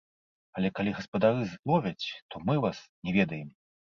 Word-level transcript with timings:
Але 0.59 0.69
калі 0.77 0.93
гаспадары 0.99 1.43
зловяць, 1.51 2.07
то 2.33 2.43
мы 2.47 2.57
вас 2.65 2.77
не 3.09 3.13
ведаем. 3.21 3.47